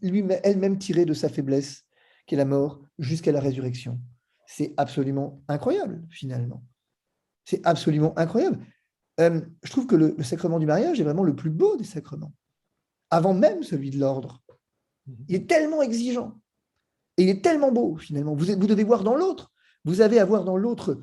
[0.43, 1.85] elle-même tirée de sa faiblesse,
[2.27, 4.01] qui est la mort, jusqu'à la résurrection.
[4.45, 6.65] C'est absolument incroyable, finalement.
[7.45, 8.59] C'est absolument incroyable.
[9.21, 11.85] Euh, je trouve que le, le sacrement du mariage est vraiment le plus beau des
[11.85, 12.33] sacrements,
[13.11, 14.43] avant même celui de l'ordre.
[15.29, 16.37] Il est tellement exigeant,
[17.17, 18.35] et il est tellement beau, finalement.
[18.35, 19.53] Vous, vous devez voir dans l'autre.
[19.85, 21.01] Vous avez à voir dans l'autre,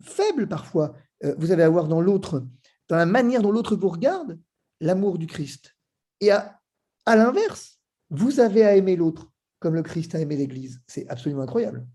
[0.00, 2.42] faible parfois, euh, vous avez à voir dans l'autre,
[2.88, 4.40] dans la manière dont l'autre vous regarde,
[4.80, 5.76] l'amour du Christ.
[6.22, 6.58] Et à,
[7.06, 10.82] à l'inverse, vous avez à aimer l'autre comme le Christ a aimé l'Église.
[10.86, 11.86] C'est absolument incroyable.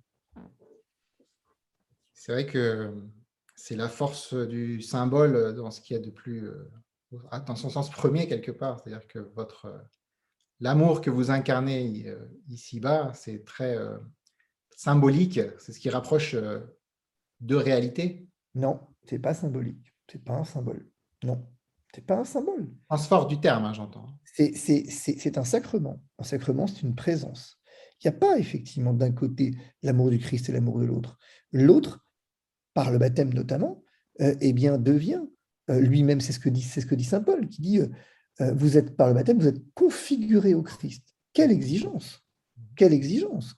[2.14, 2.94] C'est vrai que
[3.56, 6.70] c'est la force du symbole dans ce qu'il y a de plus, euh,
[7.46, 8.80] dans son sens premier quelque part.
[8.80, 9.88] C'est-à-dire que votre
[10.60, 13.98] l'amour que vous incarnez euh, ici-bas, c'est très euh,
[14.76, 15.40] symbolique.
[15.60, 16.60] C'est ce qui rapproche euh,
[17.40, 18.28] de réalité.
[18.56, 19.94] Non, c'est pas symbolique.
[20.12, 20.90] C'est pas un symbole.
[21.24, 21.48] Non,
[21.94, 22.70] c'est pas un symbole.
[22.90, 24.08] Sens fort du terme, hein, j'entends.
[24.34, 26.02] C'est un sacrement.
[26.18, 27.60] Un sacrement, c'est une présence.
[28.02, 31.18] Il n'y a pas effectivement d'un côté l'amour du Christ et l'amour de l'autre.
[31.52, 32.06] L'autre,
[32.74, 33.84] par le baptême notamment,
[34.22, 35.22] euh, eh bien, devient
[35.70, 38.54] euh, lui-même, c'est ce que dit, c'est ce que dit saint Paul, qui dit euh,
[38.54, 41.04] vous êtes par le baptême, vous êtes configuré au Christ.
[41.34, 42.24] Quelle exigence
[42.78, 43.56] Quelle exigence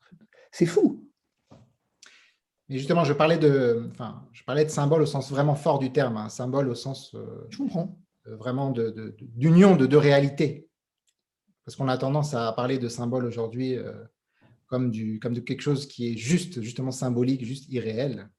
[0.52, 1.08] C'est fou.
[2.70, 5.92] Et justement, je parlais de, enfin, je parlais de symbole au sens vraiment fort du
[5.92, 7.16] terme, un symbole au sens,
[7.50, 10.68] je comprends, vraiment d'union de, deux réalités.
[11.66, 13.78] Parce qu'on a tendance à parler de symbole aujourd'hui
[14.68, 18.30] comme, du, comme de quelque chose qui est juste, justement symbolique, juste irréel.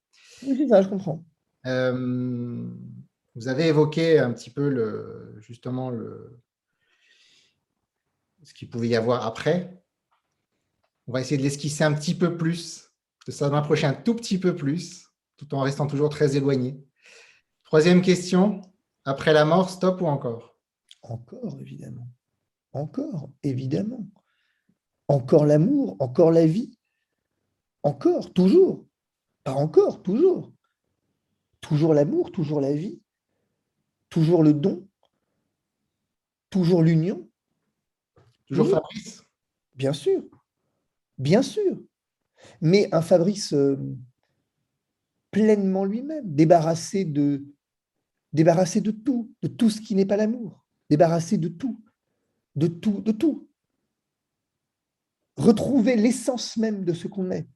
[0.42, 1.24] Oui, c'est ça, je comprends.
[1.66, 2.68] Euh,
[3.34, 6.40] vous avez évoqué un petit peu le, justement le,
[8.42, 9.82] ce qu'il pouvait y avoir après.
[11.06, 12.90] On va essayer de l'esquisser un petit peu plus,
[13.26, 16.82] de s'en approcher un tout petit peu plus, tout en restant toujours très éloigné.
[17.64, 18.62] Troisième question,
[19.04, 20.56] après la mort, stop ou encore?
[21.02, 22.08] Encore, évidemment.
[22.72, 24.06] Encore, évidemment.
[25.08, 26.78] Encore l'amour, encore la vie,
[27.82, 28.86] encore, toujours,
[29.44, 30.52] pas encore, toujours,
[31.60, 33.02] toujours l'amour, toujours la vie,
[34.08, 34.88] toujours le don,
[36.50, 37.28] toujours l'union.
[38.46, 39.24] Toujours Fabrice?
[39.74, 40.22] Bien sûr,
[41.18, 41.78] bien sûr.
[42.60, 43.76] Mais un Fabrice euh,
[45.30, 47.44] pleinement lui-même, débarrassé de,
[48.32, 51.82] débarrassé de tout, de tout ce qui n'est pas l'amour, débarrassé de tout,
[52.56, 53.48] de tout, de tout
[55.36, 57.48] retrouver l'essence même de ce qu'on est.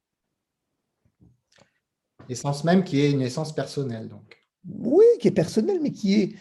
[2.29, 4.37] L'essence même qui est une essence personnelle, donc.
[4.69, 6.37] Oui, qui est personnelle, mais qui est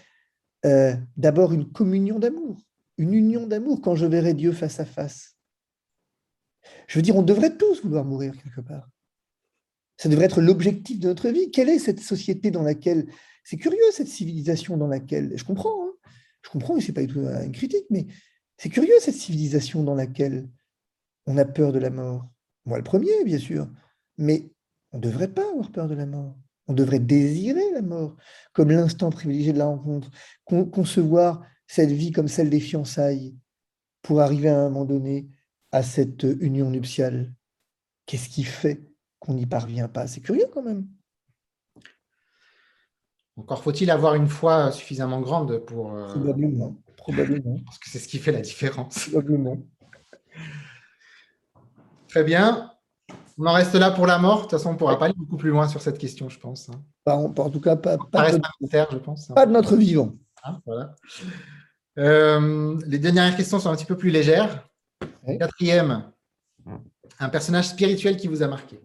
[0.65, 2.59] euh, d'abord une communion d'amour,
[2.97, 5.37] une union d'amour quand je verrai Dieu face à face.
[6.87, 8.89] Je veux dire, on devrait tous vouloir mourir quelque part.
[9.97, 11.51] Ça devrait être l'objectif de notre vie.
[11.51, 13.07] Quelle est cette société dans laquelle...
[13.43, 15.33] C'est curieux, cette civilisation dans laquelle...
[15.35, 15.93] Je comprends, hein
[16.41, 18.05] je comprends, et ce n'est pas du tout une critique, mais
[18.57, 20.47] c'est curieux, cette civilisation dans laquelle
[21.25, 22.27] on a peur de la mort.
[22.65, 23.67] Moi, le premier, bien sûr.
[24.17, 24.49] Mais
[24.91, 26.37] on ne devrait pas avoir peur de la mort.
[26.67, 28.15] On devrait désirer la mort
[28.53, 30.09] comme l'instant privilégié de la rencontre,
[30.45, 33.35] concevoir cette vie comme celle des fiançailles
[34.01, 35.27] pour arriver à un moment donné
[35.71, 37.33] à cette union nuptiale.
[38.05, 38.81] Qu'est-ce qui fait
[39.25, 40.87] qu'on n'y parvient pas C'est curieux quand même.
[43.37, 45.93] Encore faut-il avoir une foi suffisamment grande pour...
[45.93, 46.75] Euh, probablement.
[46.95, 47.59] Probablement.
[47.65, 49.09] Parce que c'est ce qui fait la différence.
[49.09, 49.57] Probablement.
[52.07, 52.71] Très bien.
[53.37, 54.37] On en reste là pour la mort.
[54.37, 56.39] De toute façon, on ne pourra pas aller beaucoup plus loin sur cette question, je
[56.39, 56.69] pense.
[56.69, 56.81] Hein.
[57.05, 59.29] en, tout cas, pas, de, notre, je pense.
[59.29, 59.33] Hein.
[59.33, 60.13] Pas de notre vivant.
[60.43, 60.61] Hein,
[61.97, 64.67] euh, les dernières questions sont un petit peu plus légères.
[65.39, 66.11] Quatrième,
[67.19, 68.79] un personnage spirituel qui vous a marqué.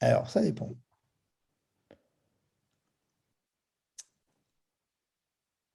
[0.00, 0.74] Alors, ça dépend.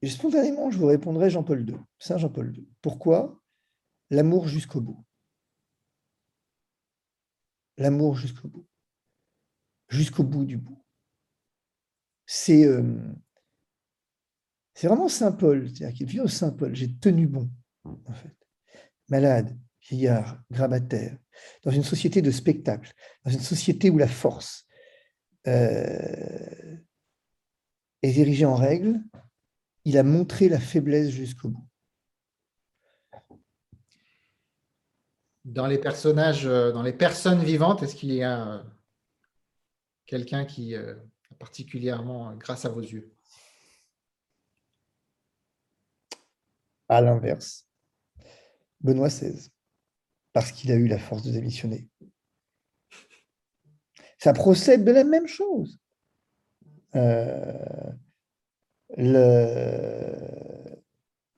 [0.02, 2.68] Et spontanément, je vous répondrai Jean-Paul II, Saint Jean-Paul II.
[2.82, 3.42] Pourquoi
[4.10, 5.04] L'amour jusqu'au bout?
[7.78, 8.68] L'amour jusqu'au bout.
[9.90, 10.84] Jusqu'au bout du bout.
[12.26, 13.14] C'est euh,
[14.82, 16.76] vraiment Saint Paul, c'est-à-dire qu'il vit au Saint Paul.
[16.76, 17.50] J'ai tenu bon,
[17.84, 18.36] en fait.
[19.10, 19.58] Malade,
[19.90, 21.18] vieillard, grabataire,
[21.64, 22.94] dans une société de spectacle,
[23.26, 24.66] dans une société où la force
[25.48, 26.78] euh,
[28.02, 29.00] est dirigée en règle,
[29.86, 31.68] il a montré la faiblesse jusqu'au bout.
[35.46, 38.64] Dans les personnages, euh, dans les personnes vivantes, est-ce qu'il y a euh,
[40.06, 40.96] quelqu'un qui euh,
[41.40, 43.14] particulièrement grâce à vos yeux?
[46.90, 47.66] À l'inverse,
[48.82, 49.50] Benoît XVI,
[50.38, 51.88] parce qu'il a eu la force de démissionner.
[54.20, 55.80] Ça procède de la même chose
[58.96, 60.14] le...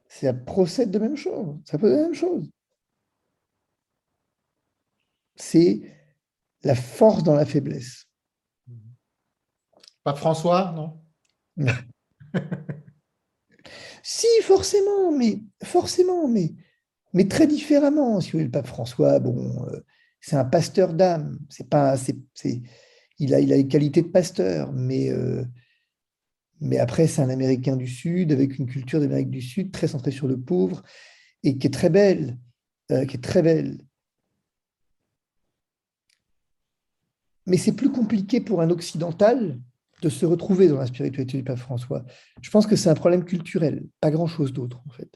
[0.09, 1.55] ça procède de même chose.
[1.63, 2.51] Ça peut de la même chose.
[5.37, 5.79] C'est
[6.63, 8.05] la force dans la faiblesse.
[10.03, 11.01] Pas François, non,
[14.03, 16.53] Si, forcément, mais forcément, mais,
[17.13, 18.21] mais très différemment.
[18.21, 19.79] Si vous voulez, le pape François, bon, euh,
[20.21, 21.39] c'est un pasteur d'âme.
[21.49, 22.17] C'est pas, c'est,
[23.19, 25.43] il a, il a les qualités de pasteur, mais euh,
[26.61, 30.11] mais après, c'est un Américain du Sud, avec une culture d'Amérique du Sud très centrée
[30.11, 30.83] sur le pauvre,
[31.43, 32.37] et qui est très belle,
[32.91, 33.79] euh, qui est très belle.
[37.45, 39.59] Mais c'est plus compliqué pour un occidental
[40.01, 42.05] de se retrouver dans la spiritualité du pape François.
[42.41, 45.09] Je pense que c'est un problème culturel, pas grand-chose d'autre en fait.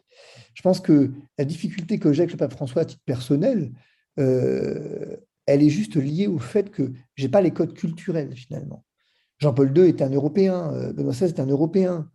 [0.54, 3.72] Je pense que la difficulté que j'ai avec le pape François à titre personnel,
[4.20, 8.86] euh, elle est juste liée au fait que j'ai pas les codes culturels finalement.
[9.40, 12.10] Jean-Paul II est un Européen, euh, Benoît XVI est un Européen.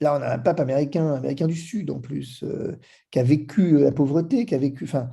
[0.00, 2.76] Là, on a un pape américain, américain du Sud en plus, euh,
[3.10, 5.10] qui a vécu la pauvreté, qui a vécu, enfin,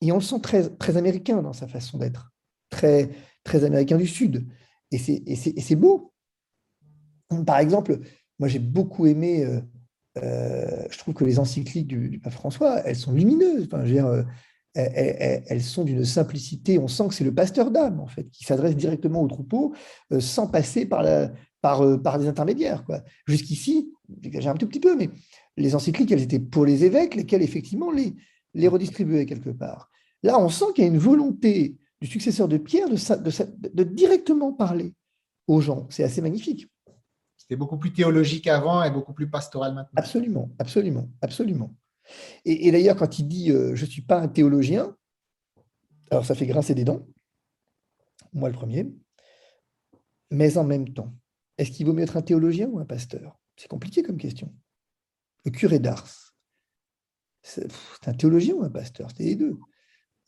[0.00, 2.32] et on le sent très, très américain dans sa façon d'être,
[2.70, 3.10] très,
[3.44, 4.46] très américain du Sud.
[4.92, 6.12] Et c'est beau.
[7.46, 7.98] Par exemple,
[8.38, 9.60] moi j'ai beaucoup aimé, euh,
[10.18, 13.68] euh, je trouve que les encycliques du, pape François, elles sont lumineuses.
[13.84, 14.24] Dire,
[14.74, 18.76] elles, sont d'une simplicité, on sent que c'est le pasteur d'âme, en fait, qui s'adresse
[18.76, 19.74] directement au troupeau
[20.18, 22.84] sans passer par, des intermédiaires.
[23.26, 23.90] Jusqu'ici,
[24.22, 25.08] j'ai un tout petit peu, mais
[25.56, 29.90] les encycliques, elles étaient pour les évêques, lesquels effectivement les redistribuaient quelque part.
[30.22, 33.84] Là, on sent qu'il y a une volonté du successeur de Pierre de, de, de
[33.84, 34.92] directement parler
[35.46, 35.86] aux gens.
[35.88, 36.68] C'est assez magnifique.
[37.36, 39.92] C'était beaucoup plus théologique avant et beaucoup plus pastoral maintenant.
[39.94, 41.76] Absolument, absolument, absolument.
[42.44, 44.96] Et, d'ailleurs, quand il dit euh, Je ne suis pas un théologien,
[46.10, 47.06] alors ça fait grincer des dents,
[48.32, 48.92] moi le premier,
[50.32, 51.14] mais en même temps,
[51.56, 53.38] est-ce qu'il vaut mieux être un théologien ou un pasteur?
[53.56, 54.52] C'est compliqué comme question.
[55.44, 56.34] Le curé d'Ars,
[57.42, 57.68] c'est
[58.06, 59.10] un théologien ou un pasteur?
[59.10, 59.56] C'était les deux.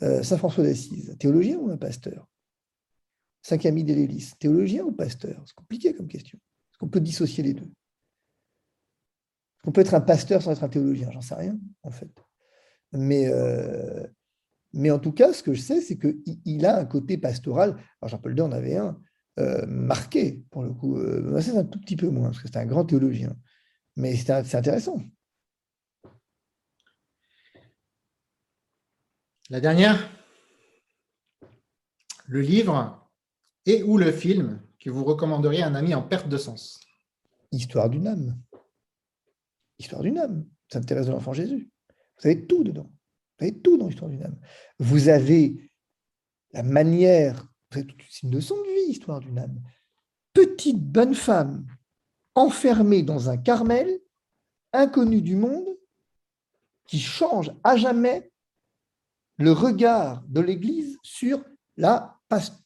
[0.04, 2.28] Euh, Saint François d'Assise, théologien ou un pasteur?
[3.42, 5.42] Saint Camille l'Hélice, théologien ou pasteur?
[5.46, 6.38] C'est compliqué comme question.
[6.38, 7.70] Est-ce qu'on peut dissocier les deux?
[9.64, 12.10] On peut être un pasteur sans être un théologien, j'en sais rien, en fait.
[12.92, 14.06] Mais, euh,
[14.74, 17.70] mais en tout cas, ce que je sais, c'est qu'il a un côté pastoral.
[18.00, 19.00] Alors, Jean-Paul II en avait un
[19.40, 20.98] euh, marqué, pour le coup.
[21.40, 23.34] C'est un tout petit peu moins, parce que c'est un grand théologien.
[23.96, 25.00] Mais c'est intéressant.
[29.54, 30.10] La dernière,
[32.26, 33.08] le livre
[33.66, 36.80] et ou le film que vous recommanderiez à un ami en perte de sens
[37.52, 38.36] Histoire d'une âme.
[39.78, 40.44] Histoire d'une âme.
[40.72, 41.70] Ça intéresse l'enfant Jésus.
[42.18, 42.90] Vous avez tout dedans.
[43.38, 44.40] Vous avez tout dans l'histoire d'une âme.
[44.80, 45.70] Vous avez
[46.50, 49.62] la manière, c'est une leçon de vie, histoire d'une âme.
[50.32, 51.64] Petite bonne femme
[52.34, 54.00] enfermée dans un carmel,
[54.72, 55.78] inconnue du monde,
[56.86, 58.32] qui change à jamais
[59.38, 61.42] le regard de l'Église sur
[61.76, 62.18] la,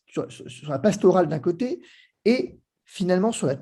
[0.07, 1.81] sur la pastorale d'un côté
[2.25, 3.57] et finalement sur la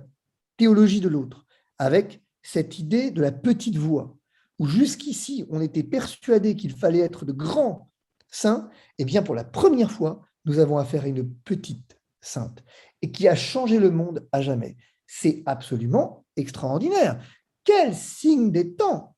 [0.56, 1.46] théologie de l'autre,
[1.78, 4.16] avec cette idée de la petite voix,
[4.58, 7.90] où jusqu'ici on était persuadé qu'il fallait être de grands
[8.30, 12.62] saints, et eh bien pour la première fois, nous avons affaire à une petite sainte,
[13.02, 14.76] et qui a changé le monde à jamais.
[15.06, 17.20] C'est absolument extraordinaire.
[17.64, 19.16] Quel signe des temps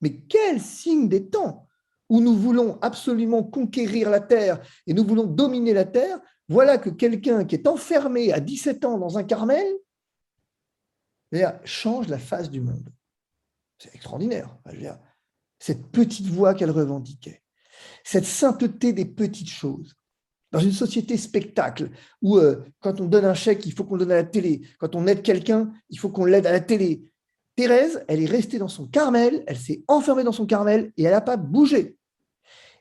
[0.00, 1.68] Mais quel signe des temps
[2.10, 6.90] où nous voulons absolument conquérir la terre et nous voulons dominer la terre, voilà que
[6.90, 9.66] quelqu'un qui est enfermé à 17 ans dans un Carmel
[11.64, 12.90] change la face du monde.
[13.78, 14.58] C'est extraordinaire.
[15.58, 17.42] cette petite voix qu'elle revendiquait,
[18.02, 19.94] cette sainteté des petites choses.
[20.52, 21.90] Dans une société spectacle,
[22.22, 24.62] où euh, quand on donne un chèque, il faut qu'on le donne à la télé.
[24.80, 27.04] Quand on aide quelqu'un, il faut qu'on l'aide à la télé.
[27.54, 31.12] Thérèse, elle est restée dans son carmel, elle s'est enfermée dans son carmel et elle
[31.12, 31.99] n'a pas bougé.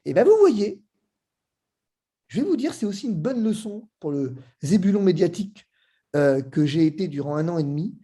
[0.06, 0.82] Et bien vous voyez,
[2.28, 5.68] je vais vous dire, c'est aussi une bonne leçon pour le zébulon médiatique
[6.16, 7.98] euh, que j'ai été durant un an et demi.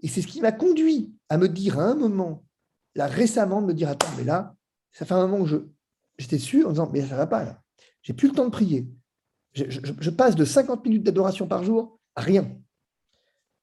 [0.00, 2.44] Et c'est ce qui m'a conduit à me dire à un moment,
[2.94, 4.54] là récemment, de me dire Attends, mais là,
[4.92, 5.68] ça fait un moment que
[6.18, 7.62] j'étais sûr en disant Mais ça ne va pas là.
[8.02, 8.88] J'ai plus le temps de prier.
[9.52, 12.46] Je, passe de 50 minutes d'adoration par jour à rien.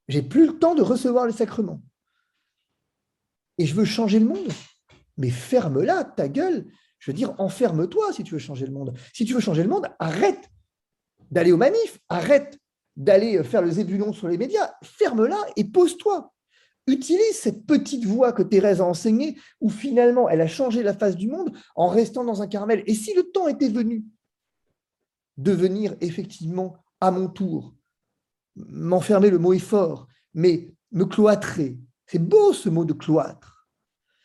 [0.07, 1.81] J'ai plus le temps de recevoir les sacrements.
[3.57, 4.51] Et je veux changer le monde.
[5.17, 6.65] Mais ferme-la, ta gueule.
[7.03, 8.97] Je veux dire, enferme-toi si tu veux changer le monde.
[9.13, 10.49] Si tu veux changer le monde, arrête
[11.31, 12.57] d'aller au manif, arrête
[12.95, 16.31] d'aller faire le zébulon sur les médias, ferme-la et pose-toi
[16.87, 21.15] utilise cette petite voie que Thérèse a enseignée, où finalement elle a changé la face
[21.15, 22.83] du monde en restant dans un Carmel.
[22.87, 24.05] Et si le temps était venu
[25.37, 27.73] de venir effectivement à mon tour
[28.55, 33.52] m'enfermer, le mot est fort, mais me cloîtrer, c'est beau ce mot de cloître,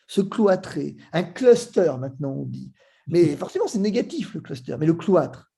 [0.09, 2.73] se cloîtrer, un cluster maintenant on dit,
[3.05, 5.53] mais forcément c'est négatif le cluster, mais le cloître,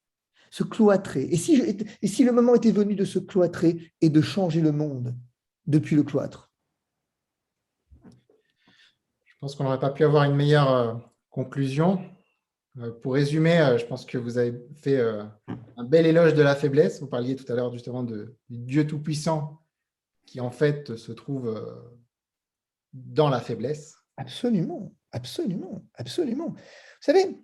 [0.50, 1.24] se cloîtrer.
[1.24, 1.64] Et si,
[2.02, 5.16] et si le moment était venu de se cloîtrer et de changer le monde
[5.68, 6.52] depuis le cloître?
[9.24, 10.94] Je pense qu'on n'aurait pas pu avoir une meilleure euh,
[11.30, 12.02] conclusion.
[12.78, 16.56] Euh, pour résumer, euh, je pense que vous avez fait un bel éloge de la
[16.56, 17.00] faiblesse.
[17.00, 19.62] Vous parliez tout à l'heure justement de, du Dieu Tout-Puissant
[20.26, 21.58] qui en fait se trouve
[22.94, 24.01] dans la faiblesse.
[24.22, 26.50] Absolument, absolument, absolument.
[26.50, 26.58] Vous
[27.02, 27.38] savez,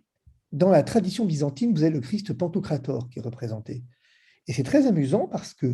[0.52, 3.84] dans la tradition byzantine, vous avez le Christ Pantocrator qui est représenté.
[4.48, 5.66] Et c'est très amusant parce que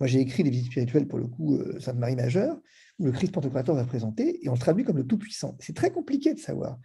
[0.00, 2.58] moi j'ai écrit des visites spirituelles pour le coup Sainte Marie Majeure,
[2.98, 5.56] où le Christ Pantocrator va présenter, et on le traduit comme le Tout-Puissant.
[5.60, 6.78] C'est très compliqué de savoir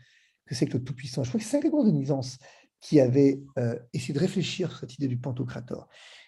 [0.45, 1.23] que c'est que le Tout-Puissant.
[1.23, 2.37] Je crois que c'est Saint-Grégoire de Nizance
[2.81, 5.87] qui avait euh, essayé de réfléchir cette idée du Pantocrator.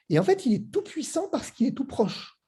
[0.10, 2.40] Et en fait, il est tout-puissant parce qu'il est tout proche.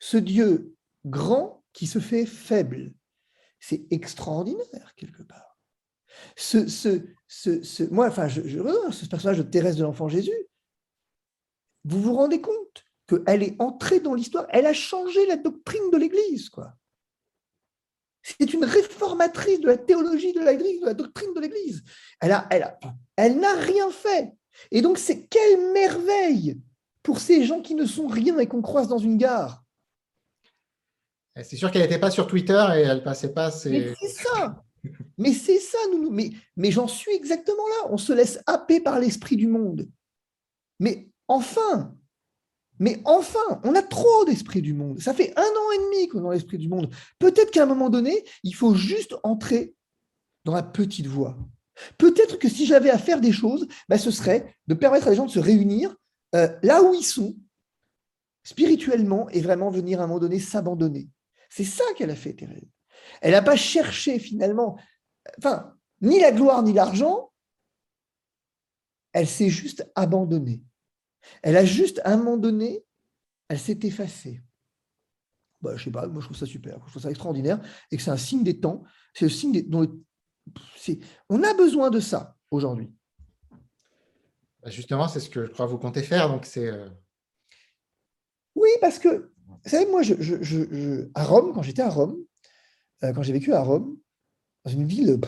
[0.00, 2.92] Ce Dieu grand qui se fait faible.
[3.68, 5.58] C'est extraordinaire, quelque part.
[6.36, 8.60] Ce, ce, ce, moi, enfin, je, je,
[8.92, 10.46] ce personnage de Thérèse de l'Enfant Jésus,
[11.82, 15.96] vous vous rendez compte qu'elle est entrée dans l'histoire, elle a changé la doctrine de
[15.96, 16.74] l'Église, quoi.
[18.22, 21.82] C'est une réformatrice de la théologie de l'Église, de la doctrine de l'Église.
[22.20, 22.72] Elle n'a elle
[23.16, 24.30] elle rien fait.
[24.70, 26.60] Et donc, c'est quelle merveille
[27.02, 29.64] pour ces gens qui ne sont rien et qu'on croise dans une gare.
[31.42, 33.50] C'est sûr qu'elle n'était pas sur Twitter et elle passait pas.
[33.66, 34.62] Mais c'est ça.
[35.18, 37.88] mais c'est ça, nous, mais, mais j'en suis exactement là.
[37.90, 39.88] On se laisse happer par l'esprit du monde.
[40.80, 41.94] Mais enfin,
[42.78, 45.00] mais enfin, on a trop d'esprit du monde.
[45.00, 46.92] Ça fait un an et demi qu'on est dans l'esprit du monde.
[47.18, 49.74] Peut-être qu'à un moment donné, il faut juste entrer
[50.44, 51.36] dans la petite voie.
[51.98, 55.16] Peut-être que si j'avais à faire des choses, bah, ce serait de permettre à les
[55.16, 55.94] gens de se réunir
[56.34, 57.36] euh, là où ils sont,
[58.44, 61.08] spirituellement, et vraiment venir à un moment donné s'abandonner.
[61.48, 62.68] C'est ça qu'elle a fait, Thérèse.
[63.20, 64.78] Elle n'a pas cherché finalement,
[65.38, 67.32] enfin, ni la gloire ni l'argent,
[69.12, 70.62] elle s'est juste abandonnée.
[71.42, 72.84] Elle a juste, à un moment donné,
[73.48, 74.42] elle s'est effacée.
[75.60, 78.02] Bah, je sais pas, moi je trouve ça super, je trouve ça extraordinaire et que
[78.02, 78.84] c'est un signe des temps.
[79.14, 79.66] C'est le signe des,
[81.28, 82.92] on a besoin de ça aujourd'hui.
[84.62, 86.28] Bah, justement, c'est ce que je crois vous comptez faire.
[86.28, 86.68] Donc c'est.
[86.68, 86.88] Euh,
[88.54, 89.32] oui, parce que
[89.66, 90.02] vous savez, moi,
[91.14, 92.16] à Rome, quand j'étais à Rome,
[93.02, 93.98] euh, quand j'ai vécu à Rome,
[94.64, 95.20] dans une ville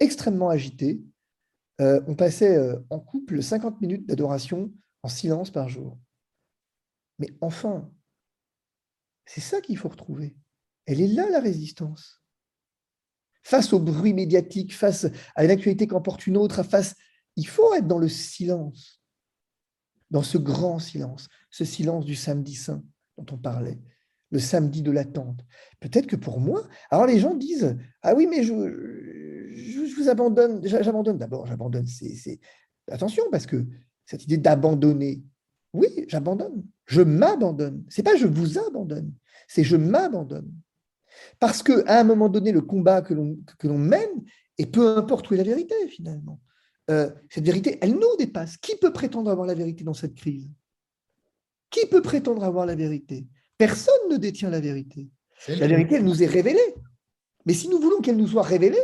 [0.00, 1.00] extrêmement agitée,
[1.80, 2.58] euh, on passait
[2.90, 4.72] en couple 50 minutes d'adoration
[5.04, 5.96] en silence par jour.
[7.20, 7.88] Mais enfin,
[9.26, 10.36] c'est ça qu'il faut retrouver.
[10.86, 12.24] Elle est là, la résistance.
[13.44, 16.96] Face au bruit médiatique, face à une actualité qu'emporte une autre, face,
[17.36, 19.00] il faut être dans le silence,
[20.10, 22.82] dans ce grand silence, ce silence du samedi saint
[23.30, 23.78] on parlait,
[24.30, 25.44] le samedi de l'attente.
[25.80, 28.54] Peut-être que pour moi, alors les gens disent Ah oui, mais je,
[29.52, 31.18] je, vous abandonne, j'abandonne.
[31.18, 31.86] D'abord, j'abandonne.
[31.86, 32.40] C'est,
[32.90, 33.66] Attention, parce que
[34.04, 35.22] cette idée d'abandonner,
[35.72, 36.64] oui, j'abandonne.
[36.86, 37.84] Je m'abandonne.
[37.88, 39.12] C'est pas je vous abandonne,
[39.46, 40.52] c'est je m'abandonne.
[41.38, 44.24] Parce qu'à un moment donné, le combat que l'on mène,
[44.58, 46.40] et peu importe où est la vérité finalement,
[46.90, 48.56] euh, cette vérité, elle nous dépasse.
[48.56, 50.48] Qui peut prétendre avoir la vérité dans cette crise?
[51.70, 53.26] Qui peut prétendre avoir la vérité?
[53.58, 55.08] Personne ne détient la vérité.
[55.48, 56.74] La vérité, elle nous est révélée.
[57.46, 58.82] Mais si nous voulons qu'elle nous soit révélée,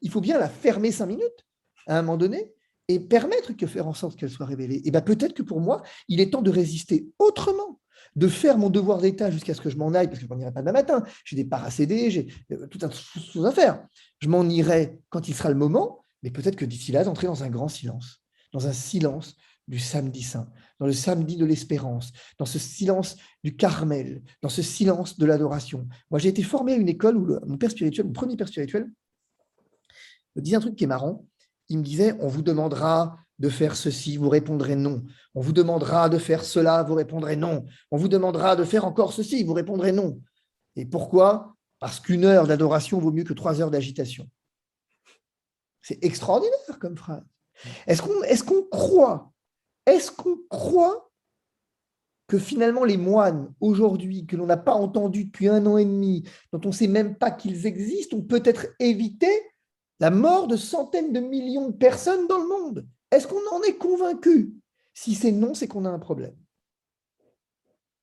[0.00, 1.46] il faut bien la fermer cinq minutes
[1.86, 2.52] à un moment donné
[2.88, 4.80] et permettre que faire en sorte qu'elle soit révélée.
[4.84, 7.80] Et bien peut-être que pour moi, il est temps de résister autrement
[8.16, 10.40] de faire mon devoir d'État jusqu'à ce que je m'en aille, parce que je m'en
[10.40, 11.04] irai pas demain matin.
[11.24, 13.86] J'ai des céder, j'ai euh, tout un tas de choses à faire.
[14.20, 17.44] Je m'en irai quand il sera le moment, mais peut-être que d'ici là, d'entrer dans
[17.44, 18.22] un grand silence,
[18.52, 19.36] dans un silence
[19.68, 20.48] du samedi saint,
[20.78, 25.88] dans le samedi de l'espérance, dans ce silence du Carmel, dans ce silence de l'adoration.
[26.10, 28.90] Moi, j'ai été formé à une école où mon père spirituel, mon premier père spirituel,
[30.36, 31.26] me disait un truc qui est marrant.
[31.68, 35.04] Il me disait, on vous demandera de faire ceci, vous répondrez non.
[35.34, 37.66] On vous demandera de faire cela, vous répondrez non.
[37.90, 40.20] On vous demandera de faire encore ceci, vous répondrez non.
[40.76, 41.54] Et pourquoi?
[41.78, 44.28] Parce qu'une heure d'adoration vaut mieux que trois heures d'agitation.
[45.82, 47.24] C'est extraordinaire comme phrase.
[47.86, 49.32] Est-ce qu'on est qu'on croit
[49.88, 51.10] Est-ce qu'on croit
[52.26, 56.28] que finalement les moines aujourd'hui, que l'on n'a pas entendu depuis un an et demi,
[56.52, 59.28] dont on ne sait même pas qu'ils existent, ont peut-être évité
[59.98, 62.86] la mort de centaines de millions de personnes dans le monde?
[63.10, 64.52] Est-ce qu'on en est convaincu?
[64.92, 66.36] Si c'est non, c'est qu'on a un problème.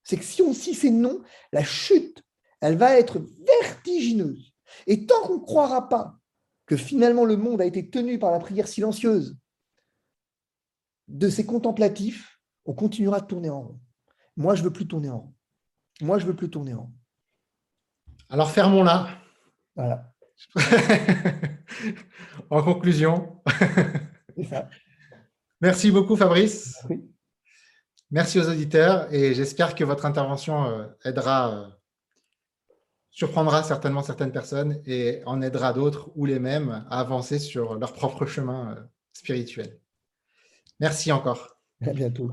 [0.04, 1.22] C'est que si, si c'est non,
[1.52, 2.24] la chute,
[2.62, 4.56] elle va être vertigineuse.
[4.88, 6.16] Et tant qu'on ne croira pas
[6.66, 9.38] que finalement le monde a été tenu par la prière silencieuse
[11.08, 13.80] de ces contemplatifs, on continuera de tourner en rond.
[14.38, 15.34] Moi, je ne veux plus tourner en rond.
[16.02, 16.94] Moi, je ne veux plus tourner en rond.
[18.30, 19.08] Alors, fermons-la.
[19.76, 20.12] Voilà.
[22.50, 23.42] en conclusion.
[25.62, 26.84] Merci beaucoup, Fabrice.
[28.12, 31.68] Merci aux auditeurs et j'espère que votre intervention euh, aidera, euh,
[33.10, 37.94] surprendra certainement certaines personnes et en aidera d'autres ou les mêmes à avancer sur leur
[37.94, 38.82] propre chemin euh,
[39.14, 39.80] spirituel.
[40.80, 41.58] Merci encore.
[41.82, 42.32] À bientôt.